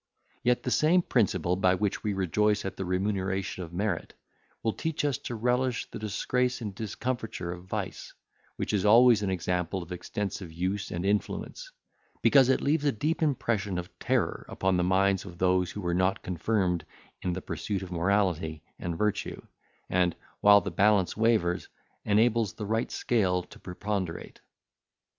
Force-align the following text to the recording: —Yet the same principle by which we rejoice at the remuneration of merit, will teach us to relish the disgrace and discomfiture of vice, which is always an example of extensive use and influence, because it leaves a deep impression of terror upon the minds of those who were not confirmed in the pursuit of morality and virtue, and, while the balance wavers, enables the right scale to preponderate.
—Yet 0.41 0.63
the 0.63 0.71
same 0.71 1.03
principle 1.03 1.55
by 1.55 1.75
which 1.75 2.03
we 2.03 2.13
rejoice 2.13 2.65
at 2.65 2.75
the 2.75 2.85
remuneration 2.85 3.63
of 3.63 3.71
merit, 3.71 4.15
will 4.63 4.73
teach 4.73 5.05
us 5.05 5.19
to 5.19 5.35
relish 5.35 5.91
the 5.91 5.99
disgrace 5.99 6.59
and 6.59 6.73
discomfiture 6.73 7.51
of 7.51 7.65
vice, 7.65 8.11
which 8.55 8.73
is 8.73 8.83
always 8.83 9.21
an 9.21 9.29
example 9.29 9.83
of 9.83 9.91
extensive 9.91 10.51
use 10.51 10.89
and 10.89 11.05
influence, 11.05 11.71
because 12.23 12.49
it 12.49 12.61
leaves 12.61 12.83
a 12.83 12.91
deep 12.91 13.21
impression 13.21 13.77
of 13.77 13.91
terror 13.99 14.43
upon 14.49 14.75
the 14.75 14.83
minds 14.83 15.23
of 15.23 15.37
those 15.37 15.69
who 15.69 15.81
were 15.81 15.93
not 15.93 16.23
confirmed 16.23 16.83
in 17.21 17.33
the 17.33 17.39
pursuit 17.43 17.83
of 17.83 17.91
morality 17.91 18.63
and 18.79 18.97
virtue, 18.97 19.39
and, 19.87 20.15
while 20.39 20.61
the 20.61 20.71
balance 20.71 21.15
wavers, 21.15 21.67
enables 22.05 22.53
the 22.53 22.65
right 22.65 22.89
scale 22.89 23.43
to 23.43 23.59
preponderate. 23.59 24.41